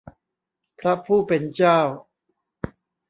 [0.79, 1.79] พระผู้เป็นเจ้า